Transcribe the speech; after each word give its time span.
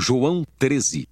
João 0.00 0.44
13 0.60 1.08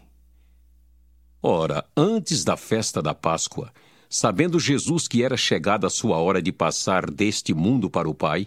Ora, 1.42 1.84
antes 1.96 2.44
da 2.44 2.56
festa 2.56 3.02
da 3.02 3.12
Páscoa, 3.12 3.72
sabendo 4.08 4.60
Jesus 4.60 5.08
que 5.08 5.24
era 5.24 5.36
chegada 5.36 5.88
a 5.88 5.90
sua 5.90 6.18
hora 6.18 6.40
de 6.40 6.52
passar 6.52 7.10
deste 7.10 7.52
mundo 7.52 7.90
para 7.90 8.08
o 8.08 8.14
Pai, 8.14 8.46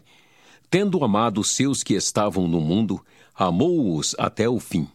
tendo 0.70 1.04
amado 1.04 1.42
os 1.42 1.54
seus 1.54 1.84
que 1.84 1.94
estavam 1.94 2.48
no 2.48 2.62
mundo, 2.62 3.06
amou-os 3.36 4.16
até 4.18 4.48
o 4.48 4.62
fim. 4.62 4.88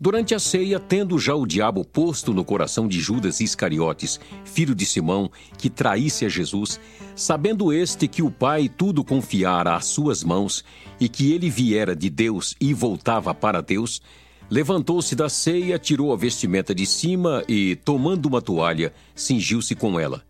Durante 0.00 0.32
a 0.32 0.38
ceia, 0.38 0.78
tendo 0.78 1.18
já 1.18 1.34
o 1.34 1.44
diabo 1.44 1.84
posto 1.84 2.32
no 2.32 2.44
coração 2.44 2.86
de 2.86 3.00
Judas 3.00 3.40
Iscariotes, 3.40 4.20
filho 4.44 4.72
de 4.72 4.86
Simão, 4.86 5.28
que 5.56 5.68
traísse 5.68 6.24
a 6.24 6.28
Jesus, 6.28 6.78
sabendo 7.16 7.72
este 7.72 8.06
que 8.06 8.22
o 8.22 8.30
Pai 8.30 8.68
tudo 8.68 9.02
confiara 9.02 9.74
às 9.74 9.86
suas 9.86 10.22
mãos 10.22 10.64
e 11.00 11.08
que 11.08 11.32
ele 11.32 11.50
viera 11.50 11.96
de 11.96 12.08
Deus 12.08 12.54
e 12.60 12.72
voltava 12.72 13.34
para 13.34 13.60
Deus, 13.60 14.00
levantou-se 14.48 15.16
da 15.16 15.28
ceia, 15.28 15.80
tirou 15.80 16.12
a 16.12 16.16
vestimenta 16.16 16.72
de 16.72 16.86
cima 16.86 17.42
e, 17.48 17.74
tomando 17.74 18.26
uma 18.26 18.40
toalha, 18.40 18.92
cingiu-se 19.16 19.74
com 19.74 19.98
ela. 19.98 20.22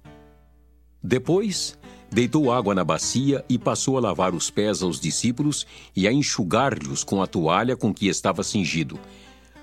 Depois, 1.02 1.78
deitou 2.10 2.50
água 2.50 2.74
na 2.74 2.84
bacia 2.84 3.44
e 3.50 3.58
passou 3.58 3.98
a 3.98 4.00
lavar 4.00 4.34
os 4.34 4.48
pés 4.48 4.82
aos 4.82 4.98
discípulos 4.98 5.66
e 5.94 6.08
a 6.08 6.12
enxugar-lhes 6.12 7.04
com 7.04 7.22
a 7.22 7.26
toalha 7.26 7.76
com 7.76 7.92
que 7.92 8.08
estava 8.08 8.42
cingido 8.42 8.98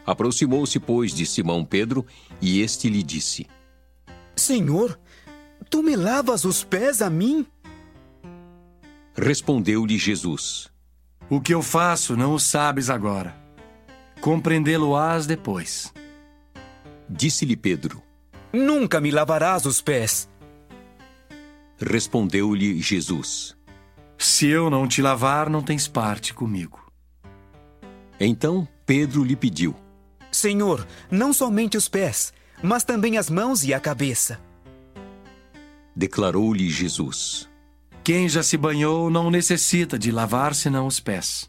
Aproximou-se, 0.06 0.80
pois, 0.80 1.12
de 1.14 1.26
Simão 1.26 1.66
Pedro, 1.66 2.06
e 2.42 2.62
este 2.62 2.90
lhe 2.90 3.02
disse: 3.02 3.48
Senhor, 4.36 5.00
tu 5.70 5.82
me 5.82 5.96
lavas 5.96 6.46
os 6.46 6.64
pés 6.64 7.02
a 7.02 7.10
mim? 7.10 7.46
Respondeu-lhe 9.16 9.98
Jesus: 9.98 10.70
O 11.30 11.42
que 11.42 11.54
eu 11.54 11.62
faço 11.62 12.16
não 12.16 12.34
o 12.34 12.40
sabes 12.40 12.90
agora. 12.90 13.36
Compreendê-lo-ás 14.22 15.26
depois. 15.26 15.94
Disse-lhe 17.10 17.56
Pedro: 17.56 18.04
Nunca 18.52 19.02
me 19.02 19.12
lavarás 19.12 19.66
os 19.66 19.82
pés. 19.82 20.30
Respondeu-lhe 21.80 22.82
Jesus: 22.82 23.56
Se 24.18 24.48
eu 24.48 24.70
não 24.70 24.88
te 24.88 25.02
lavar, 25.02 25.50
não 25.50 25.62
tens 25.64 25.88
parte 25.88 26.34
comigo. 26.34 26.86
Então 28.20 28.68
Pedro 28.86 29.24
lhe 29.24 29.36
pediu: 29.36 29.76
Senhor, 30.46 30.86
não 31.10 31.34
somente 31.34 31.76
os 31.76 31.90
pés, 31.90 32.32
mas 32.62 32.84
também 32.84 33.18
as 33.18 33.32
mãos 33.32 33.64
e 33.64 33.74
a 33.74 33.80
cabeça. 33.80 34.40
Declarou-lhe 35.96 36.70
Jesus: 36.70 37.50
Quem 38.04 38.30
já 38.30 38.44
se 38.44 38.56
banhou 38.56 39.10
não 39.10 39.32
necessita 39.32 39.98
de 39.98 40.12
lavar 40.12 40.54
senão 40.54 40.86
os 40.86 41.00
pés. 41.00 41.48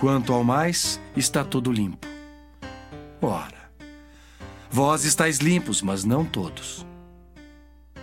Quanto 0.00 0.32
ao 0.32 0.42
mais, 0.42 1.00
está 1.16 1.44
todo 1.44 1.70
limpo. 1.70 2.04
Ora, 3.20 3.70
vós 4.68 5.04
estáis 5.04 5.38
limpos, 5.38 5.80
mas 5.80 6.02
não 6.02 6.24
todos. 6.24 6.84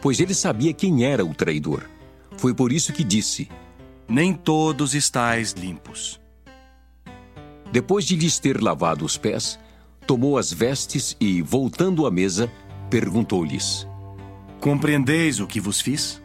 Pois 0.02 0.22
ele 0.22 0.34
sabia 0.34 0.74
quem 0.74 1.04
era 1.04 1.26
o 1.26 1.36
traidor. 1.36 1.84
Foi 2.38 2.54
por 2.54 2.72
isso 2.72 2.94
que 2.94 3.04
disse: 3.04 3.50
Nem 4.08 4.34
todos 4.34 4.96
estáis 4.96 5.52
limpos. 5.52 6.22
Depois 7.70 8.06
de 8.06 8.16
lhes 8.16 8.40
ter 8.40 8.64
lavado 8.64 9.04
os 9.04 9.18
pés, 9.18 9.60
tomou 10.10 10.40
as 10.40 10.52
vestes 10.52 11.16
e, 11.20 11.40
voltando 11.40 12.08
à 12.08 12.10
mesa, 12.10 12.52
perguntou-lhes: 12.90 13.88
Compreendeis 14.60 15.40
o 15.40 15.46
que 15.46 15.60
vos 15.62 15.80
fiz? 15.80 16.20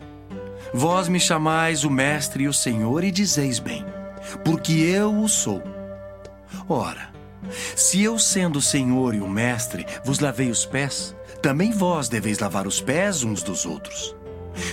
Vós 0.72 1.06
me 1.06 1.20
chamais 1.20 1.84
o 1.84 1.90
Mestre 1.90 2.44
e 2.44 2.48
o 2.48 2.52
Senhor 2.54 3.04
e 3.04 3.10
dizeis 3.10 3.58
bem, 3.58 3.84
porque 4.42 4.72
eu 4.72 5.14
o 5.14 5.28
sou. 5.28 5.62
Ora, 6.66 7.12
se 7.76 8.02
eu, 8.02 8.18
sendo 8.18 8.58
o 8.58 8.62
Senhor 8.62 9.14
e 9.14 9.20
o 9.20 9.28
Mestre, 9.28 9.84
vos 10.02 10.18
lavei 10.18 10.48
os 10.48 10.64
pés, 10.64 11.14
também 11.42 11.70
vós 11.70 12.08
deveis 12.08 12.38
lavar 12.38 12.66
os 12.66 12.80
pés 12.80 13.22
uns 13.22 13.42
dos 13.42 13.66
outros. 13.66 14.16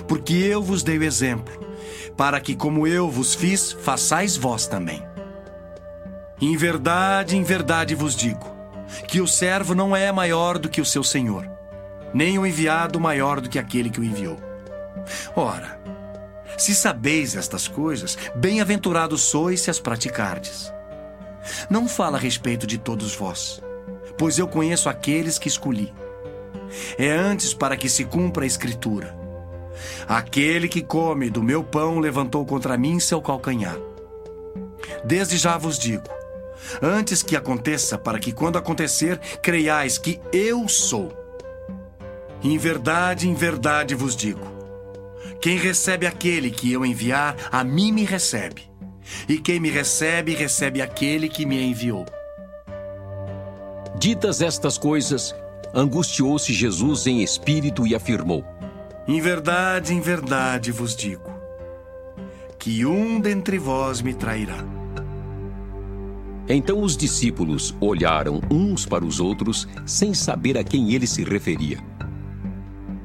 Porque 0.07 0.35
eu 0.35 0.63
vos 0.63 0.83
dei 0.83 0.97
o 0.97 1.03
exemplo, 1.03 1.53
para 2.15 2.39
que, 2.39 2.55
como 2.55 2.87
eu 2.87 3.11
vos 3.11 3.35
fiz, 3.35 3.73
façais 3.73 4.37
vós 4.37 4.67
também. 4.67 5.03
Em 6.39 6.55
verdade, 6.55 7.35
em 7.35 7.43
verdade 7.43 7.93
vos 7.93 8.15
digo: 8.15 8.50
que 9.07 9.21
o 9.21 9.27
servo 9.27 9.73
não 9.73 9.95
é 9.95 10.11
maior 10.11 10.57
do 10.57 10.69
que 10.69 10.81
o 10.81 10.85
seu 10.85 11.03
senhor, 11.03 11.49
nem 12.13 12.37
o 12.37 12.45
enviado 12.45 12.99
maior 12.99 13.41
do 13.41 13.49
que 13.49 13.59
aquele 13.59 13.89
que 13.89 13.99
o 13.99 14.03
enviou. 14.03 14.37
Ora, 15.35 15.79
se 16.57 16.75
sabeis 16.75 17.35
estas 17.35 17.67
coisas, 17.67 18.17
bem-aventurados 18.35 19.21
sois 19.21 19.61
se 19.61 19.69
as 19.69 19.79
praticardes. 19.79 20.71
Não 21.69 21.87
fala 21.87 22.17
a 22.17 22.19
respeito 22.19 22.67
de 22.67 22.77
todos 22.77 23.15
vós, 23.15 23.61
pois 24.17 24.37
eu 24.37 24.47
conheço 24.47 24.89
aqueles 24.89 25.39
que 25.39 25.47
escolhi. 25.47 25.93
É 26.97 27.09
antes 27.11 27.53
para 27.53 27.75
que 27.75 27.89
se 27.89 28.05
cumpra 28.05 28.43
a 28.43 28.47
Escritura. 28.47 29.15
Aquele 30.07 30.67
que 30.67 30.81
come 30.81 31.29
do 31.29 31.41
meu 31.41 31.63
pão 31.63 31.99
levantou 31.99 32.45
contra 32.45 32.77
mim 32.77 32.99
seu 32.99 33.21
calcanhar. 33.21 33.77
Desde 35.03 35.37
já 35.37 35.57
vos 35.57 35.79
digo: 35.79 36.03
antes 36.81 37.23
que 37.23 37.35
aconteça, 37.35 37.97
para 37.97 38.19
que 38.19 38.31
quando 38.31 38.57
acontecer, 38.57 39.17
creiais 39.41 39.97
que 39.97 40.19
eu 40.31 40.67
sou. 40.67 41.11
Em 42.43 42.57
verdade, 42.57 43.27
em 43.27 43.33
verdade 43.33 43.95
vos 43.95 44.15
digo: 44.15 44.45
quem 45.41 45.57
recebe 45.57 46.05
aquele 46.05 46.51
que 46.51 46.71
eu 46.71 46.85
enviar, 46.85 47.35
a 47.51 47.63
mim 47.63 47.91
me 47.91 48.03
recebe. 48.03 48.69
E 49.27 49.39
quem 49.39 49.59
me 49.59 49.69
recebe, 49.69 50.35
recebe 50.35 50.81
aquele 50.81 51.27
que 51.27 51.45
me 51.45 51.61
enviou. 51.61 52.05
Ditas 53.97 54.41
estas 54.41 54.77
coisas, 54.77 55.35
angustiou-se 55.73 56.53
Jesus 56.53 57.07
em 57.07 57.21
espírito 57.21 57.85
e 57.85 57.95
afirmou: 57.95 58.45
Em 59.07 59.19
verdade, 59.19 59.93
em 59.93 59.99
verdade 59.99 60.71
vos 60.71 60.95
digo: 60.95 61.31
que 62.57 62.85
um 62.85 63.19
dentre 63.19 63.57
vós 63.57 64.01
me 64.01 64.13
trairá. 64.13 64.80
Então 66.53 66.81
os 66.81 66.97
discípulos 66.97 67.73
olharam 67.79 68.41
uns 68.51 68.85
para 68.85 69.05
os 69.05 69.21
outros, 69.21 69.65
sem 69.85 70.13
saber 70.13 70.57
a 70.57 70.63
quem 70.65 70.93
ele 70.93 71.07
se 71.07 71.23
referia. 71.23 71.79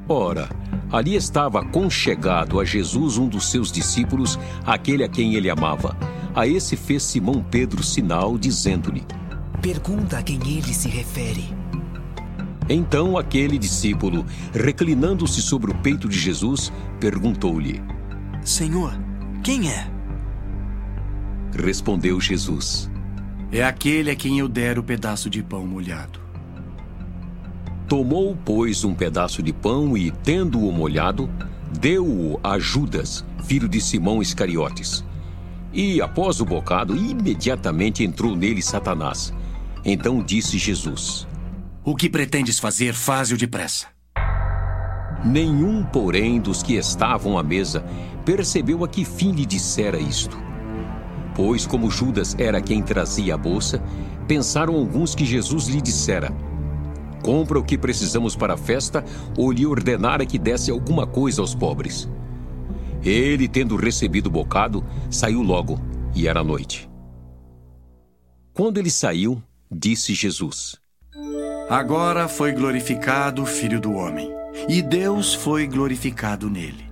Ora, 0.05 0.49
ali 0.91 1.15
estava 1.15 1.63
conchegado 1.63 2.59
a 2.59 2.65
Jesus 2.65 3.17
um 3.17 3.25
dos 3.25 3.49
seus 3.49 3.71
discípulos, 3.71 4.37
aquele 4.65 5.01
a 5.01 5.07
quem 5.07 5.35
ele 5.35 5.49
amava. 5.49 5.95
A 6.35 6.45
esse 6.45 6.75
fez 6.75 7.03
Simão 7.03 7.41
Pedro 7.41 7.81
sinal, 7.81 8.37
dizendo-lhe: 8.37 9.05
Pergunta 9.61 10.17
a 10.17 10.23
quem 10.23 10.39
ele 10.45 10.73
se 10.73 10.89
refere. 10.89 11.45
Então 12.67 13.17
aquele 13.17 13.57
discípulo, 13.57 14.25
reclinando-se 14.53 15.41
sobre 15.41 15.71
o 15.71 15.75
peito 15.75 16.09
de 16.09 16.19
Jesus, 16.19 16.69
perguntou-lhe: 16.99 17.81
Senhor, 18.43 18.93
quem 19.41 19.69
é? 19.71 19.89
Respondeu 21.55 22.19
Jesus: 22.19 22.89
é 23.51 23.63
aquele 23.63 24.11
a 24.11 24.15
quem 24.15 24.39
eu 24.39 24.47
der 24.47 24.77
o 24.77 24.83
pedaço 24.83 25.29
de 25.29 25.41
pão 25.41 25.65
molhado. 25.65 26.19
Tomou, 27.87 28.37
pois, 28.43 28.83
um 28.83 28.93
pedaço 28.93 29.41
de 29.41 29.53
pão 29.53 29.95
e, 29.97 30.11
tendo-o 30.11 30.71
molhado, 30.71 31.29
deu-o 31.79 32.39
a 32.43 32.59
Judas, 32.59 33.23
filho 33.45 33.69
de 33.69 33.79
Simão 33.79 34.21
Iscariotes. 34.21 35.05
E, 35.71 36.01
após 36.01 36.41
o 36.41 36.45
bocado, 36.45 36.95
imediatamente 36.95 38.03
entrou 38.03 38.35
nele 38.35 38.61
Satanás. 38.61 39.33
Então 39.85 40.21
disse 40.21 40.57
Jesus: 40.57 41.25
O 41.85 41.95
que 41.95 42.09
pretendes 42.09 42.59
fazer, 42.59 42.93
faze-o 42.93 43.37
depressa. 43.37 43.87
Nenhum, 45.23 45.83
porém, 45.83 46.39
dos 46.39 46.61
que 46.61 46.73
estavam 46.73 47.37
à 47.37 47.43
mesa 47.43 47.85
percebeu 48.25 48.83
a 48.83 48.87
que 48.87 49.05
fim 49.05 49.31
lhe 49.31 49.45
dissera 49.45 49.97
isto. 49.97 50.46
Pois, 51.37 51.67
como 51.67 51.91
Judas 51.91 52.35
era 52.39 52.59
quem 52.59 52.81
trazia 52.81 53.35
a 53.35 53.37
bolsa, 53.37 53.79
pensaram 54.27 54.73
alguns 54.73 55.13
que 55.13 55.23
Jesus 55.23 55.67
lhe 55.67 55.79
dissera: 55.79 56.35
Compra 57.23 57.59
o 57.59 57.63
que 57.63 57.77
precisamos 57.77 58.35
para 58.35 58.55
a 58.55 58.57
festa, 58.57 59.05
ou 59.37 59.51
lhe 59.51 59.63
ordenara 59.63 60.25
que 60.25 60.39
desse 60.39 60.71
alguma 60.71 61.05
coisa 61.05 61.39
aos 61.39 61.53
pobres. 61.53 62.09
Ele, 63.03 63.47
tendo 63.47 63.75
recebido 63.75 64.25
o 64.25 64.31
bocado, 64.31 64.83
saiu 65.11 65.43
logo, 65.43 65.79
e 66.15 66.27
era 66.27 66.43
noite. 66.43 66.89
Quando 68.51 68.79
ele 68.79 68.89
saiu, 68.89 69.39
disse 69.71 70.15
Jesus: 70.15 70.77
Agora 71.69 72.27
foi 72.27 72.51
glorificado 72.51 73.43
o 73.43 73.45
Filho 73.45 73.79
do 73.79 73.91
Homem, 73.91 74.31
e 74.67 74.81
Deus 74.81 75.35
foi 75.35 75.67
glorificado 75.67 76.49
nele. 76.49 76.86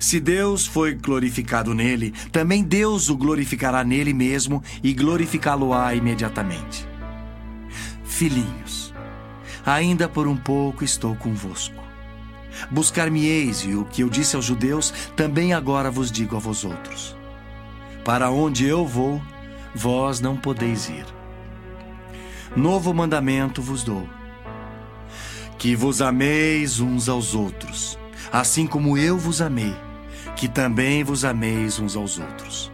Se 0.00 0.18
Deus 0.20 0.66
foi 0.66 0.94
glorificado 0.94 1.74
nele, 1.74 2.12
também 2.32 2.62
Deus 2.62 3.08
o 3.08 3.16
glorificará 3.16 3.84
nele 3.84 4.12
mesmo 4.12 4.62
e 4.82 4.92
glorificá-lo-á 4.92 5.94
imediatamente. 5.94 6.86
Filhinhos, 8.04 8.94
ainda 9.64 10.08
por 10.08 10.26
um 10.26 10.36
pouco 10.36 10.84
estou 10.84 11.14
convosco. 11.16 11.74
Buscar-me-eis, 12.70 13.64
e 13.64 13.74
o 13.74 13.84
que 13.84 14.02
eu 14.02 14.08
disse 14.08 14.34
aos 14.34 14.44
judeus, 14.44 14.92
também 15.14 15.52
agora 15.52 15.90
vos 15.90 16.10
digo 16.10 16.36
a 16.36 16.38
vós 16.38 16.64
outros. 16.64 17.16
Para 18.04 18.30
onde 18.30 18.64
eu 18.64 18.86
vou, 18.86 19.20
vós 19.74 20.20
não 20.20 20.36
podeis 20.36 20.88
ir. 20.88 21.04
Novo 22.56 22.94
mandamento 22.94 23.60
vos 23.60 23.82
dou: 23.82 24.08
que 25.58 25.76
vos 25.76 26.00
ameis 26.00 26.80
uns 26.80 27.08
aos 27.08 27.34
outros, 27.34 27.98
assim 28.32 28.66
como 28.66 28.96
eu 28.96 29.16
vos 29.18 29.40
amei, 29.40 29.74
que 30.36 30.48
também 30.48 31.02
vos 31.02 31.24
ameis 31.24 31.78
uns 31.78 31.96
aos 31.96 32.18
outros. 32.18 32.70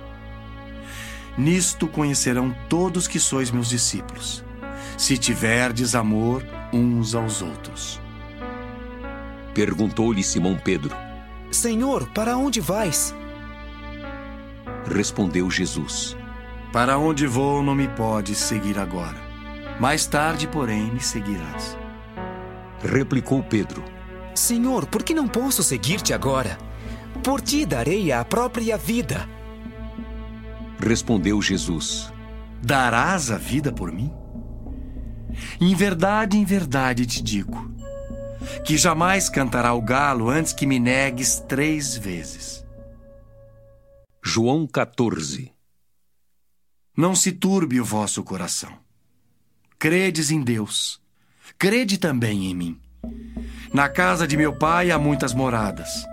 Nisto 1.36 1.88
conhecerão 1.88 2.54
todos 2.68 3.08
que 3.08 3.18
sois 3.18 3.50
meus 3.50 3.68
discípulos, 3.68 4.44
se 4.98 5.16
tiverdes 5.16 5.94
amor 5.94 6.44
uns 6.72 7.14
aos 7.14 7.40
outros. 7.40 8.00
Perguntou-lhe 9.54 10.22
Simão 10.22 10.56
Pedro. 10.56 10.96
Senhor, 11.50 12.08
para 12.08 12.36
onde 12.36 12.60
vais? 12.60 13.14
Respondeu 14.86 15.50
Jesus. 15.50 16.16
Para 16.72 16.96
onde 16.96 17.26
vou 17.26 17.62
não 17.62 17.74
me 17.74 17.86
podes 17.88 18.38
seguir 18.38 18.78
agora. 18.78 19.16
Mais 19.78 20.06
tarde, 20.06 20.46
porém, 20.46 20.90
me 20.90 21.00
seguirás. 21.00 21.76
Replicou 22.82 23.42
Pedro. 23.42 23.91
Senhor, 24.34 24.86
por 24.86 25.02
que 25.02 25.14
não 25.14 25.28
posso 25.28 25.62
seguir-te 25.62 26.12
agora? 26.12 26.58
Por 27.22 27.40
ti 27.40 27.64
darei 27.66 28.10
a 28.10 28.24
própria 28.24 28.76
vida. 28.76 29.28
Respondeu 30.78 31.40
Jesus. 31.40 32.12
Darás 32.62 33.30
a 33.30 33.36
vida 33.36 33.72
por 33.72 33.92
mim? 33.92 34.12
Em 35.60 35.74
verdade, 35.74 36.36
em 36.36 36.44
verdade 36.44 37.06
te 37.06 37.22
digo 37.22 37.72
que 38.64 38.76
jamais 38.76 39.28
cantará 39.28 39.72
o 39.72 39.80
galo 39.80 40.28
antes 40.28 40.52
que 40.52 40.66
me 40.66 40.78
negues 40.78 41.40
três 41.40 41.96
vezes. 41.96 42.64
João 44.22 44.66
14 44.66 45.52
Não 46.96 47.14
se 47.14 47.32
turbe 47.32 47.80
o 47.80 47.84
vosso 47.84 48.22
coração. 48.22 48.78
Credes 49.78 50.30
em 50.30 50.42
Deus, 50.42 51.00
crede 51.58 51.98
também 51.98 52.46
em 52.46 52.54
mim. 52.54 52.80
Na 53.72 53.88
casa 53.88 54.26
de 54.26 54.36
meu 54.36 54.52
pai 54.52 54.90
há 54.90 54.98
muitas 54.98 55.32
moradas. 55.32 56.06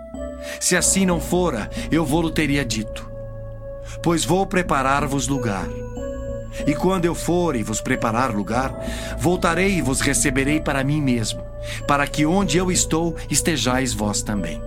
Se 0.58 0.76
assim 0.76 1.04
não 1.04 1.20
fora, 1.20 1.68
eu 1.90 2.04
vou-lo 2.04 2.30
teria 2.30 2.64
dito. 2.64 3.10
Pois 4.02 4.24
vou 4.24 4.46
preparar-vos 4.46 5.28
lugar. 5.28 5.68
E 6.66 6.74
quando 6.74 7.04
eu 7.04 7.14
for 7.14 7.54
e 7.54 7.62
vos 7.62 7.80
preparar 7.80 8.34
lugar, 8.34 8.74
voltarei 9.18 9.74
e 9.74 9.82
vos 9.82 10.00
receberei 10.00 10.60
para 10.60 10.82
mim 10.82 11.00
mesmo, 11.00 11.42
para 11.86 12.06
que 12.06 12.24
onde 12.24 12.56
eu 12.56 12.72
estou 12.72 13.14
estejais 13.30 13.92
vós 13.92 14.22
também. 14.22 14.60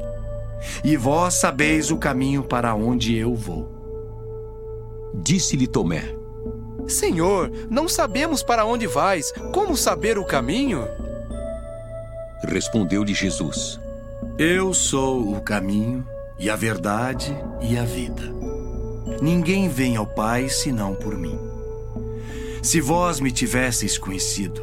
E 0.83 0.95
vós 0.95 1.33
sabeis 1.33 1.91
o 1.91 1.97
caminho 1.97 2.43
para 2.43 2.75
onde 2.75 3.17
eu 3.17 3.35
vou. 3.35 3.71
Disse-lhe 5.15 5.67
Tomé: 5.67 6.15
Senhor, 6.87 7.51
não 7.69 7.89
sabemos 7.89 8.43
para 8.43 8.65
onde 8.65 8.87
vais. 8.87 9.31
Como 9.51 9.75
saber 9.75 10.17
o 10.17 10.25
caminho? 10.25 10.87
Respondeu-lhe 12.47 13.13
Jesus: 13.13 13.79
Eu 14.37 14.73
sou 14.73 15.35
o 15.35 15.41
caminho, 15.41 16.05
e 16.39 16.49
a 16.49 16.55
verdade 16.55 17.35
e 17.61 17.77
a 17.77 17.83
vida. 17.83 18.33
Ninguém 19.21 19.69
vem 19.69 19.95
ao 19.95 20.05
Pai 20.05 20.49
senão 20.49 20.95
por 20.95 21.17
mim. 21.17 21.37
Se 22.61 22.81
vós 22.81 23.19
me 23.19 23.31
tivesseis 23.31 23.97
conhecido, 23.97 24.61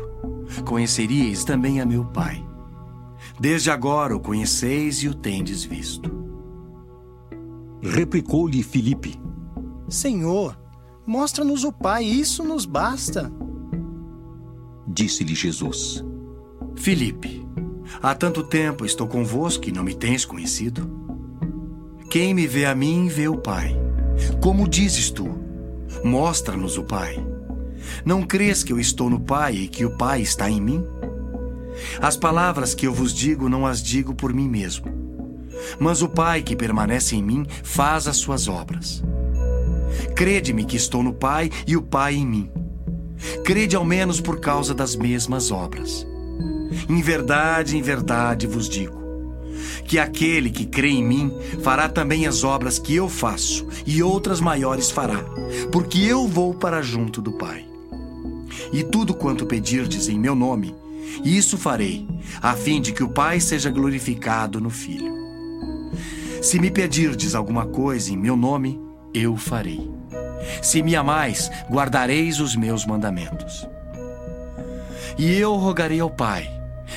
conheceríeis 0.66 1.44
também 1.44 1.80
a 1.80 1.86
meu 1.86 2.04
Pai. 2.04 2.44
Desde 3.38 3.70
agora 3.70 4.14
o 4.14 4.20
conheceis 4.20 5.02
e 5.02 5.08
o 5.08 5.14
tendes 5.14 5.64
visto. 5.64 6.10
Replicou-lhe 7.82 8.62
Filipe: 8.62 9.18
Senhor, 9.88 10.58
mostra-nos 11.06 11.64
o 11.64 11.72
Pai, 11.72 12.04
isso 12.04 12.44
nos 12.44 12.66
basta. 12.66 13.32
Disse-lhe 14.86 15.34
Jesus: 15.34 16.04
Filipe, 16.76 17.46
há 18.02 18.14
tanto 18.14 18.42
tempo 18.42 18.84
estou 18.84 19.06
convosco 19.06 19.68
e 19.68 19.72
não 19.72 19.82
me 19.82 19.94
tens 19.94 20.24
conhecido? 20.24 20.88
Quem 22.10 22.34
me 22.34 22.46
vê 22.46 22.66
a 22.66 22.74
mim, 22.74 23.08
vê 23.08 23.28
o 23.28 23.36
Pai. 23.36 23.76
Como 24.42 24.68
dizes 24.68 25.10
tu, 25.10 25.28
mostra-nos 26.04 26.76
o 26.76 26.82
Pai. 26.82 27.24
Não 28.04 28.22
crês 28.22 28.62
que 28.62 28.72
eu 28.72 28.78
estou 28.78 29.08
no 29.08 29.20
Pai 29.20 29.54
e 29.54 29.68
que 29.68 29.84
o 29.84 29.96
Pai 29.96 30.20
está 30.20 30.50
em 30.50 30.60
mim? 30.60 30.84
As 32.00 32.16
palavras 32.16 32.74
que 32.74 32.86
eu 32.86 32.92
vos 32.92 33.12
digo 33.12 33.48
não 33.48 33.66
as 33.66 33.82
digo 33.82 34.14
por 34.14 34.34
mim 34.34 34.48
mesmo, 34.48 34.86
mas 35.78 36.02
o 36.02 36.08
Pai 36.08 36.42
que 36.42 36.56
permanece 36.56 37.16
em 37.16 37.22
mim 37.22 37.46
faz 37.62 38.06
as 38.06 38.16
suas 38.16 38.48
obras. 38.48 39.02
Crede-me 40.14 40.64
que 40.64 40.76
estou 40.76 41.02
no 41.02 41.12
Pai 41.12 41.50
e 41.66 41.76
o 41.76 41.82
Pai 41.82 42.14
em 42.14 42.26
mim. 42.26 42.50
Crede 43.44 43.76
ao 43.76 43.84
menos 43.84 44.20
por 44.20 44.40
causa 44.40 44.74
das 44.74 44.96
mesmas 44.96 45.50
obras. 45.50 46.06
Em 46.88 47.02
verdade, 47.02 47.76
em 47.76 47.82
verdade 47.82 48.46
vos 48.46 48.68
digo: 48.68 49.00
que 49.86 49.98
aquele 49.98 50.50
que 50.50 50.64
crê 50.64 50.90
em 50.90 51.04
mim 51.04 51.32
fará 51.62 51.88
também 51.88 52.26
as 52.26 52.44
obras 52.44 52.78
que 52.78 52.94
eu 52.94 53.08
faço, 53.08 53.66
e 53.86 54.02
outras 54.02 54.40
maiores 54.40 54.90
fará, 54.90 55.24
porque 55.72 55.98
eu 56.00 56.26
vou 56.26 56.54
para 56.54 56.82
junto 56.82 57.20
do 57.20 57.32
Pai. 57.32 57.64
E 58.72 58.84
tudo 58.84 59.14
quanto 59.14 59.46
pedirdes 59.46 60.08
em 60.08 60.18
meu 60.18 60.34
nome, 60.34 60.74
isso 61.24 61.58
farei, 61.58 62.06
a 62.40 62.54
fim 62.54 62.80
de 62.80 62.92
que 62.92 63.02
o 63.02 63.08
Pai 63.08 63.40
seja 63.40 63.70
glorificado 63.70 64.60
no 64.60 64.70
Filho. 64.70 65.12
Se 66.40 66.58
me 66.58 66.70
pedirdes 66.70 67.34
alguma 67.34 67.66
coisa 67.66 68.12
em 68.12 68.16
meu 68.16 68.36
nome, 68.36 68.80
eu 69.12 69.36
farei. 69.36 69.90
Se 70.62 70.82
me 70.82 70.96
amais, 70.96 71.50
guardareis 71.70 72.40
os 72.40 72.56
meus 72.56 72.86
mandamentos. 72.86 73.68
E 75.18 75.36
eu 75.36 75.54
rogarei 75.56 76.00
ao 76.00 76.08
Pai, 76.08 76.48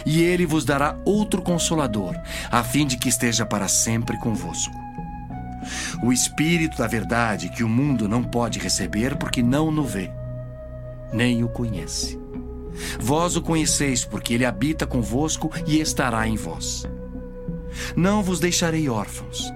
e 0.05 0.21
ele 0.21 0.45
vos 0.45 0.65
dará 0.65 0.97
outro 1.05 1.41
consolador, 1.41 2.15
a 2.51 2.63
fim 2.63 2.85
de 2.85 2.97
que 2.97 3.09
esteja 3.09 3.45
para 3.45 3.67
sempre 3.67 4.17
convosco. 4.17 4.73
O 6.03 6.11
Espírito 6.11 6.77
da 6.77 6.87
Verdade 6.87 7.49
que 7.49 7.63
o 7.63 7.69
mundo 7.69 8.07
não 8.07 8.23
pode 8.23 8.59
receber 8.59 9.15
porque 9.15 9.41
não 9.41 9.69
o 9.69 9.83
vê, 9.83 10.11
nem 11.11 11.43
o 11.43 11.49
conhece. 11.49 12.19
Vós 12.99 13.35
o 13.35 13.41
conheceis, 13.41 14.03
porque 14.03 14.33
ele 14.33 14.45
habita 14.45 14.87
convosco 14.87 15.51
e 15.67 15.79
estará 15.79 16.27
em 16.27 16.35
vós. 16.35 16.85
Não 17.95 18.23
vos 18.23 18.39
deixarei 18.39 18.89
órfãos, 18.89 19.51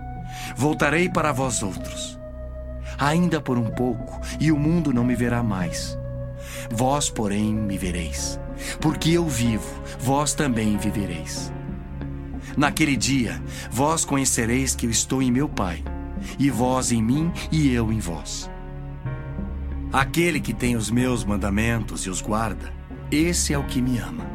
voltarei 0.55 1.09
para 1.09 1.31
vós 1.31 1.63
outros. 1.63 2.17
Ainda 2.99 3.39
por 3.41 3.57
um 3.57 3.69
pouco, 3.69 4.19
e 4.39 4.51
o 4.51 4.57
mundo 4.57 4.93
não 4.93 5.03
me 5.03 5.15
verá 5.15 5.43
mais. 5.43 5.97
Vós, 6.71 7.09
porém, 7.09 7.53
me 7.53 7.77
vereis, 7.77 8.39
porque 8.79 9.11
eu 9.11 9.27
vivo, 9.27 9.67
vós 9.99 10.33
também 10.33 10.77
vivereis. 10.77 11.51
Naquele 12.55 12.95
dia, 12.95 13.41
vós 13.69 14.03
conhecereis 14.03 14.75
que 14.75 14.85
eu 14.85 14.89
estou 14.89 15.21
em 15.21 15.31
meu 15.31 15.47
Pai, 15.47 15.83
e 16.39 16.49
vós 16.49 16.91
em 16.91 17.01
mim 17.01 17.31
e 17.51 17.71
eu 17.71 17.91
em 17.91 17.99
vós. 17.99 18.49
Aquele 19.91 20.39
que 20.39 20.53
tem 20.53 20.75
os 20.75 20.89
meus 20.89 21.23
mandamentos 21.23 22.05
e 22.05 22.09
os 22.09 22.21
guarda, 22.21 22.73
esse 23.11 23.53
é 23.53 23.57
o 23.57 23.63
que 23.63 23.81
me 23.81 23.97
ama. 23.99 24.25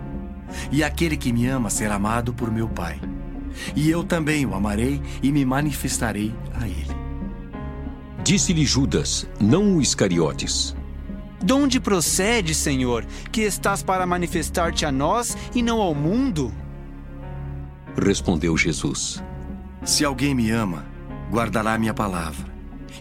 E 0.70 0.82
aquele 0.82 1.16
que 1.16 1.32
me 1.32 1.46
ama 1.46 1.68
será 1.68 1.96
amado 1.96 2.32
por 2.32 2.50
meu 2.50 2.68
Pai. 2.68 3.00
E 3.76 3.90
eu 3.90 4.02
também 4.02 4.46
o 4.46 4.54
amarei 4.54 5.00
e 5.22 5.30
me 5.30 5.44
manifestarei 5.44 6.34
a 6.54 6.66
ele. 6.66 6.96
Disse-lhe 8.24 8.64
Judas, 8.64 9.28
não 9.40 9.76
o 9.76 9.82
Iscariotes: 9.82 10.74
De 11.42 11.52
onde 11.52 11.80
procede, 11.80 12.54
Senhor, 12.54 13.04
que 13.32 13.42
estás 13.42 13.82
para 13.82 14.06
manifestar-te 14.06 14.86
a 14.86 14.92
nós 14.92 15.36
e 15.54 15.62
não 15.62 15.80
ao 15.80 15.94
mundo? 15.94 16.52
Respondeu 17.96 18.56
Jesus: 18.56 19.22
Se 19.84 20.04
alguém 20.04 20.34
me 20.34 20.50
ama, 20.50 20.86
guardará 21.30 21.76
minha 21.78 21.92
palavra. 21.92 22.52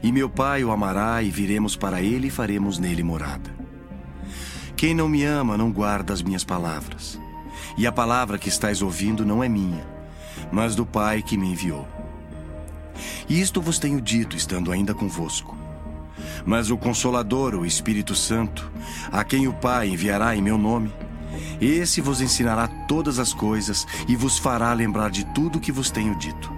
E 0.02 0.12
meu 0.12 0.28
Pai 0.28 0.64
o 0.64 0.72
amará, 0.72 1.22
e 1.22 1.30
viremos 1.30 1.76
para 1.76 2.02
ele 2.02 2.28
e 2.28 2.32
faremos 2.32 2.80
nele 2.80 3.04
morada. 3.04 3.54
Quem 4.76 4.96
não 4.96 5.08
me 5.08 5.24
ama 5.24 5.56
não 5.56 5.72
guarda 5.72 6.12
as 6.12 6.24
minhas 6.24 6.44
palavras. 6.44 7.20
E 7.78 7.86
a 7.86 7.92
palavra 7.92 8.40
que 8.40 8.50
estáis 8.50 8.82
ouvindo 8.82 9.24
não 9.24 9.44
é 9.44 9.48
minha, 9.48 9.86
mas 10.52 10.74
do 10.74 10.86
Pai 10.86 11.22
que 11.22 11.38
me 11.38 11.52
enviou. 11.52 11.88
E 13.30 13.40
isto 13.40 13.62
vos 13.62 13.78
tenho 13.78 14.02
dito, 14.02 14.36
estando 14.36 14.72
ainda 14.72 14.94
convosco. 14.94 15.61
Mas 16.46 16.72
o 16.72 16.78
Consolador, 16.78 17.56
o 17.56 17.66
Espírito 17.66 18.16
Santo, 18.16 18.72
a 19.12 19.24
quem 19.24 19.48
o 19.48 19.54
Pai 19.54 19.90
enviará 19.90 20.36
em 20.36 20.42
meu 20.42 20.58
nome, 20.58 20.92
esse 21.62 22.02
vos 22.02 22.22
ensinará 22.22 22.68
todas 22.68 23.20
as 23.20 23.34
coisas 23.34 23.86
e 24.08 24.16
vos 24.16 24.38
fará 24.38 24.74
lembrar 24.74 25.12
de 25.12 25.26
tudo 25.28 25.60
que 25.60 25.72
vos 25.72 25.92
tenho 25.92 26.16
dito. 26.16 26.52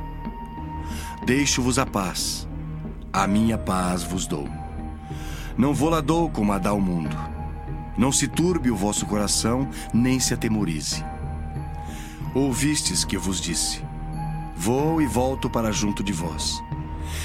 Deixo-vos 1.26 1.78
a 1.78 1.86
paz, 1.86 2.48
a 3.12 3.28
minha 3.28 3.58
paz 3.58 4.04
vos 4.04 4.26
dou. 4.26 4.48
Não 5.58 5.74
vou 5.74 5.90
lá 5.90 6.02
dou 6.02 6.30
como 6.30 6.52
a 6.52 6.58
dá 6.58 6.74
o 6.74 6.82
mundo. 6.82 7.16
Não 7.98 8.12
se 8.12 8.28
turbe 8.28 8.72
o 8.72 8.76
vosso 8.76 9.06
coração, 9.06 9.70
nem 9.94 10.20
se 10.20 10.34
atemorize. 10.34 11.04
Ouvistes 12.34 13.06
que 13.06 13.18
vos 13.18 13.40
disse: 13.40 13.84
Vou 14.56 15.02
e 15.02 15.06
volto 15.06 15.50
para 15.50 15.72
junto 15.72 16.04
de 16.04 16.12
vós. 16.12 16.64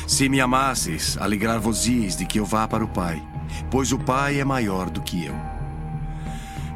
Se 0.06 0.28
me 0.28 0.40
amasseis, 0.40 1.16
alegrar-vos-eis 1.18 2.16
de 2.16 2.26
que 2.26 2.40
eu 2.40 2.44
vá 2.44 2.66
para 2.66 2.84
o 2.84 2.88
Pai, 2.88 3.22
pois 3.70 3.92
o 3.92 3.98
Pai 3.98 4.40
é 4.40 4.44
maior 4.44 4.90
do 4.90 5.02
que 5.02 5.24
eu. 5.24 5.34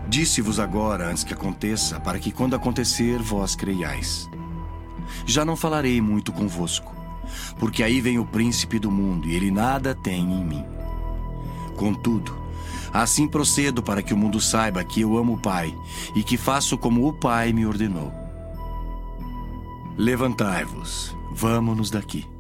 Disse-vos 0.09 0.61
agora, 0.61 1.09
antes 1.09 1.25
que 1.25 1.33
aconteça, 1.33 1.99
para 1.99 2.19
que 2.19 2.31
quando 2.31 2.55
acontecer, 2.55 3.19
vós 3.19 3.57
creiais. 3.57 4.29
Já 5.25 5.45
não 5.45 5.57
falarei 5.57 6.01
muito 6.01 6.33
convosco, 6.33 6.95
porque 7.59 7.83
aí 7.83 8.01
vem 8.01 8.19
o 8.19 8.27
príncipe 8.27 8.79
do 8.79 8.91
mundo 8.91 9.27
e 9.29 9.35
ele 9.35 9.51
nada 9.51 9.95
tem 9.95 10.21
em 10.21 10.45
mim. 10.45 10.65
Contudo, 11.77 12.37
assim 12.93 13.27
procedo 13.27 13.83
para 13.83 14.03
que 14.03 14.13
o 14.13 14.17
mundo 14.17 14.41
saiba 14.41 14.85
que 14.85 15.01
eu 15.01 15.17
amo 15.17 15.35
o 15.35 15.39
Pai 15.39 15.75
e 16.15 16.23
que 16.23 16.37
faço 16.37 16.77
como 16.77 17.09
o 17.09 17.13
Pai 17.13 17.53
me 17.53 17.65
ordenou. 17.65 18.13
Levantai-vos, 19.97 21.17
vamos-nos 21.33 21.91
daqui. 21.91 22.32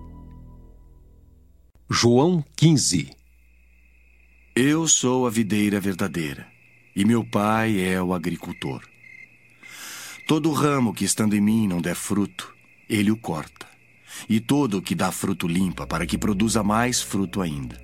João 1.94 2.42
15 2.56 3.10
Eu 4.56 4.88
sou 4.88 5.26
a 5.26 5.30
videira 5.30 5.78
verdadeira, 5.78 6.46
e 6.96 7.04
meu 7.04 7.22
pai 7.22 7.78
é 7.82 8.00
o 8.02 8.14
agricultor. 8.14 8.80
Todo 10.26 10.50
ramo 10.52 10.94
que 10.94 11.04
estando 11.04 11.36
em 11.36 11.40
mim 11.42 11.68
não 11.68 11.82
der 11.82 11.94
fruto, 11.94 12.56
ele 12.88 13.10
o 13.10 13.16
corta, 13.18 13.66
e 14.26 14.40
todo 14.40 14.78
o 14.78 14.82
que 14.82 14.94
dá 14.94 15.12
fruto 15.12 15.46
limpa, 15.46 15.86
para 15.86 16.06
que 16.06 16.16
produza 16.16 16.62
mais 16.62 17.02
fruto 17.02 17.42
ainda. 17.42 17.78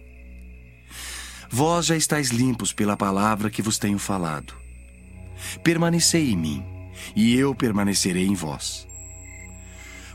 Vós 1.51 1.85
já 1.85 1.95
estáis 1.95 2.31
limpos 2.31 2.73
pela 2.73 2.97
palavra 2.97 3.51
que 3.51 3.61
vos 3.61 3.77
tenho 3.77 3.99
falado. 3.99 4.55
Permanecei 5.63 6.31
em 6.31 6.37
mim, 6.37 6.65
e 7.15 7.35
eu 7.35 7.55
permanecerei 7.55 8.27
em 8.27 8.35
vós. 8.35 8.89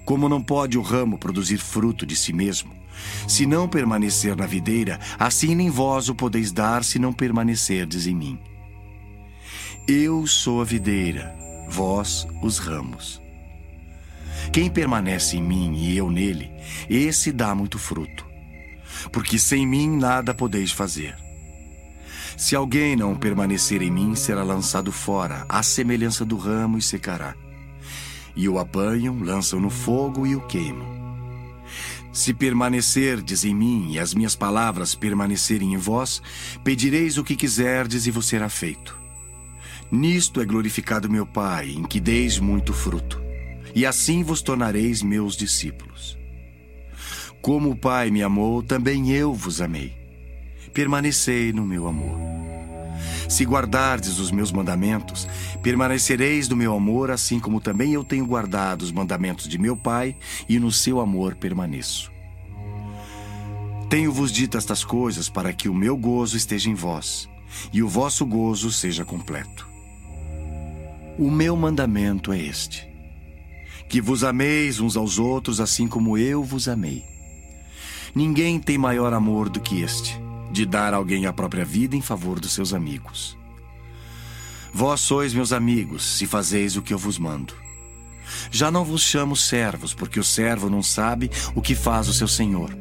Como 0.03 0.27
não 0.27 0.41
pode 0.41 0.79
o 0.79 0.81
ramo 0.81 1.19
produzir 1.19 1.59
fruto 1.59 2.07
de 2.07 2.15
si 2.15 2.33
mesmo, 2.33 2.82
se 3.27 3.45
não 3.45 3.67
permanecer 3.67 4.35
na 4.35 4.45
videira, 4.45 4.99
assim 5.19 5.55
nem 5.55 5.69
vós 5.69 6.09
o 6.09 6.15
podeis 6.15 6.51
dar 6.51 6.83
se 6.83 6.99
não 6.99 7.13
permanecerdes 7.13 8.07
em 8.07 8.15
mim. 8.15 8.39
Eu 9.87 10.25
sou 10.25 10.61
a 10.61 10.63
videira, 10.63 11.35
vós 11.67 12.27
os 12.41 12.57
ramos. 12.57 13.21
Quem 14.51 14.69
permanece 14.69 15.37
em 15.37 15.41
mim 15.41 15.75
e 15.75 15.97
eu 15.97 16.09
nele, 16.09 16.51
esse 16.89 17.31
dá 17.31 17.53
muito 17.55 17.79
fruto. 17.79 18.25
Porque 19.11 19.37
sem 19.37 19.65
mim 19.65 19.97
nada 19.97 20.33
podeis 20.33 20.71
fazer. 20.71 21.15
Se 22.37 22.55
alguém 22.55 22.95
não 22.95 23.15
permanecer 23.15 23.81
em 23.81 23.91
mim, 23.91 24.15
será 24.15 24.43
lançado 24.43 24.91
fora, 24.91 25.45
à 25.47 25.61
semelhança 25.61 26.25
do 26.25 26.35
ramo, 26.35 26.77
e 26.77 26.81
secará. 26.81 27.35
E 28.35 28.49
o 28.49 28.57
apanham, 28.57 29.19
lançam 29.19 29.59
no 29.59 29.69
fogo 29.69 30.25
e 30.25 30.35
o 30.35 30.41
queimam. 30.47 31.02
Se 32.13 32.31
permanecerdes 32.31 33.43
em 33.43 33.55
mim 33.55 33.91
e 33.91 33.99
as 33.99 34.13
minhas 34.13 34.35
palavras 34.35 34.93
permanecerem 34.93 35.73
em 35.73 35.77
vós, 35.77 36.21
pedireis 36.63 37.17
o 37.17 37.23
que 37.23 37.35
quiserdes 37.35 38.05
e 38.05 38.11
vos 38.11 38.27
será 38.27 38.47
feito. 38.47 38.95
Nisto 39.91 40.39
é 40.39 40.45
glorificado 40.45 41.09
meu 41.09 41.25
Pai, 41.25 41.71
em 41.71 41.83
que 41.83 41.99
deis 41.99 42.37
muito 42.37 42.71
fruto, 42.71 43.19
e 43.73 43.83
assim 43.83 44.21
vos 44.21 44.43
tornareis 44.43 45.01
meus 45.01 45.35
discípulos. 45.35 46.17
Como 47.41 47.71
o 47.71 47.75
Pai 47.75 48.11
me 48.11 48.21
amou, 48.21 48.61
também 48.61 49.11
eu 49.11 49.33
vos 49.33 49.59
amei. 49.59 49.97
Permanecei 50.71 51.51
no 51.51 51.65
meu 51.65 51.87
amor. 51.87 52.52
Se 53.27 53.45
guardardes 53.45 54.19
os 54.19 54.31
meus 54.31 54.51
mandamentos, 54.51 55.27
permanecereis 55.61 56.49
no 56.49 56.55
meu 56.55 56.73
amor, 56.75 57.11
assim 57.11 57.39
como 57.39 57.61
também 57.61 57.93
eu 57.93 58.03
tenho 58.03 58.25
guardado 58.25 58.81
os 58.81 58.91
mandamentos 58.91 59.47
de 59.47 59.57
meu 59.57 59.75
Pai, 59.75 60.15
e 60.47 60.59
no 60.59 60.71
seu 60.71 60.99
amor 60.99 61.35
permaneço. 61.35 62.11
Tenho-vos 63.89 64.31
dito 64.31 64.57
estas 64.57 64.83
coisas 64.83 65.29
para 65.29 65.53
que 65.53 65.69
o 65.69 65.73
meu 65.73 65.95
gozo 65.95 66.35
esteja 66.35 66.69
em 66.69 66.73
vós, 66.73 67.29
e 67.71 67.83
o 67.83 67.87
vosso 67.87 68.25
gozo 68.25 68.71
seja 68.71 69.05
completo. 69.05 69.67
O 71.17 71.29
meu 71.29 71.55
mandamento 71.55 72.33
é 72.33 72.39
este: 72.39 72.87
que 73.87 74.01
vos 74.01 74.23
ameis 74.23 74.79
uns 74.79 74.97
aos 74.97 75.19
outros, 75.19 75.61
assim 75.61 75.87
como 75.87 76.17
eu 76.17 76.43
vos 76.43 76.67
amei. 76.67 77.03
Ninguém 78.15 78.59
tem 78.59 78.77
maior 78.77 79.13
amor 79.13 79.49
do 79.49 79.59
que 79.59 79.81
este 79.81 80.22
de 80.53 80.67
dar 80.67 80.93
alguém 80.93 81.25
a 81.25 81.33
própria 81.33 81.65
vida 81.65 81.95
em 81.95 82.01
favor 82.01 82.39
dos 82.39 82.53
seus 82.53 82.73
amigos. 82.73 83.35
Vós 84.71 85.01
sois 85.01 85.33
meus 85.33 85.51
amigos, 85.51 86.03
se 86.03 86.27
fazeis 86.27 86.77
o 86.77 86.81
que 86.81 86.93
eu 86.93 86.97
vos 86.97 87.17
mando. 87.17 87.55
Já 88.51 88.71
não 88.71 88.85
vos 88.85 89.01
chamo 89.01 89.35
servos, 89.35 89.93
porque 89.93 90.19
o 90.19 90.23
servo 90.23 90.69
não 90.69 90.83
sabe 90.83 91.29
o 91.55 91.61
que 91.61 91.75
faz 91.75 92.07
o 92.07 92.13
seu 92.13 92.27
senhor. 92.27 92.75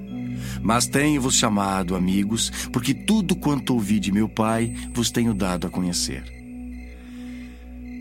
Mas 0.62 0.86
tenho-vos 0.86 1.34
chamado 1.34 1.96
amigos, 1.96 2.50
porque 2.72 2.92
tudo 2.94 3.34
quanto 3.34 3.74
ouvi 3.74 3.98
de 3.98 4.12
meu 4.12 4.28
Pai 4.28 4.74
vos 4.92 5.10
tenho 5.10 5.34
dado 5.34 5.66
a 5.66 5.70
conhecer. 5.70 6.24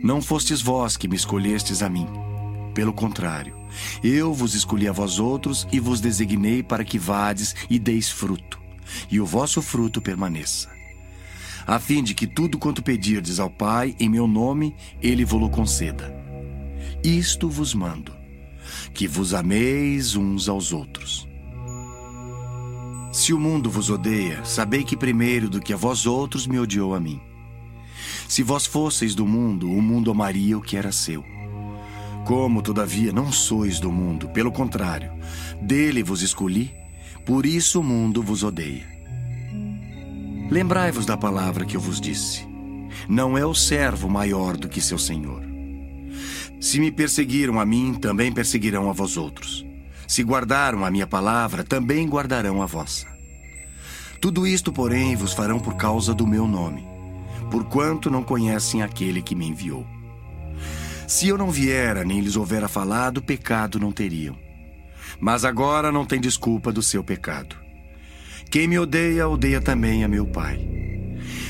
Não 0.04 0.22
fostes 0.22 0.62
vós 0.62 0.98
que 0.98 1.08
me 1.08 1.16
escolhestes 1.16 1.82
a 1.82 1.90
mim. 1.90 2.08
Pelo 2.74 2.94
contrário, 2.94 3.56
eu 4.04 4.34
vos 4.34 4.54
escolhi 4.54 4.88
a 4.88 4.92
vós 4.92 5.18
outros 5.18 5.68
e 5.72 5.80
vos 5.80 6.02
designei 6.02 6.62
para 6.62 6.84
que 6.84 7.00
vades 7.00 7.56
e 7.70 7.78
deis 7.78 8.10
fruto 8.10 8.61
e 9.10 9.20
o 9.20 9.26
vosso 9.26 9.62
fruto 9.62 10.02
permaneça. 10.02 10.70
A 11.66 11.80
fim 11.80 12.04
de 12.04 12.14
que 12.14 12.26
tudo 12.26 12.58
quanto 12.58 12.82
pedirdes 12.82 13.40
ao 13.40 13.50
Pai 13.50 13.96
em 14.00 14.10
meu 14.10 14.28
nome, 14.28 14.76
ele 15.02 15.24
vos 15.24 15.50
conceda. 15.50 16.14
Isto 17.04 17.50
vos 17.50 17.74
mando, 17.74 18.14
que 18.94 19.08
vos 19.08 19.34
ameis 19.34 20.16
uns 20.16 20.50
aos 20.50 20.74
outros. 20.74 21.28
Se 23.12 23.34
o 23.34 23.40
mundo 23.40 23.70
vos 23.70 23.90
odeia, 23.90 24.44
sabei 24.46 24.84
que 24.84 24.96
primeiro 24.96 25.50
do 25.50 25.60
que 25.60 25.74
a 25.74 25.78
vós 25.78 26.06
outros 26.06 26.48
me 26.48 26.60
odiou 26.60 26.96
a 26.96 27.00
mim. 27.00 27.20
Se 28.28 28.42
vós 28.42 28.66
fosseis 28.66 29.14
do 29.14 29.28
mundo, 29.28 29.70
o 29.70 29.82
mundo 29.82 30.10
amaria 30.10 30.58
o 30.58 30.62
que 30.62 30.78
era 30.78 30.92
seu. 30.92 31.24
Como, 32.26 32.62
todavia, 32.62 33.12
não 33.12 33.32
sois 33.32 33.80
do 33.80 33.92
mundo, 33.92 34.30
pelo 34.30 34.52
contrário, 34.52 35.12
dele 35.62 36.02
vos 36.02 36.22
escolhi, 36.22 36.74
por 37.26 37.46
isso 37.46 37.80
o 37.80 37.84
mundo 37.84 38.22
vos 38.24 38.44
odeia. 38.44 38.88
Lembrai-vos 40.50 41.06
da 41.06 41.16
palavra 41.16 41.66
que 41.66 41.78
eu 41.78 41.82
vos 41.82 42.02
disse: 42.02 42.48
Não 43.08 43.38
é 43.38 43.46
o 43.46 43.54
servo 43.54 44.10
maior 44.10 44.58
do 44.58 44.68
que 44.68 44.82
seu 44.82 44.98
senhor. 44.98 45.42
Se 46.60 46.80
me 46.80 46.92
perseguiram 46.92 47.60
a 47.60 47.66
mim, 47.66 47.94
também 47.94 48.32
perseguirão 48.32 48.90
a 48.90 48.94
vós 48.94 49.18
outros. 49.18 49.66
Se 50.08 50.24
guardaram 50.24 50.84
a 50.84 50.92
minha 50.92 51.08
palavra, 51.08 51.64
também 51.64 52.08
guardarão 52.08 52.62
a 52.62 52.66
vossa. 52.66 53.08
Tudo 54.20 54.46
isto, 54.46 54.72
porém, 54.72 55.16
vos 55.16 55.34
farão 55.34 55.60
por 55.60 55.76
causa 55.76 56.14
do 56.14 56.28
meu 56.28 56.46
nome, 56.46 56.86
porquanto 57.50 58.12
não 58.12 58.22
conhecem 58.22 58.84
aquele 58.84 59.22
que 59.22 59.36
me 59.36 59.48
enviou. 59.48 59.86
Se 61.08 61.28
eu 61.28 61.38
não 61.38 61.50
viera, 61.50 62.04
nem 62.04 62.20
lhes 62.20 62.36
houvera 62.36 62.68
falado, 62.68 63.22
pecado 63.22 63.80
não 63.80 63.92
teriam 63.92 64.51
mas 65.22 65.46
agora 65.46 65.92
não 65.92 66.04
tem 66.04 66.20
desculpa 66.20 66.74
do 66.74 66.82
seu 66.82 67.04
pecado. 67.04 67.56
Quem 68.50 68.68
me 68.68 68.80
odeia, 68.80 69.30
odeia 69.30 69.62
também 69.62 70.04
a 70.04 70.08
meu 70.08 70.26
Pai. 70.26 70.68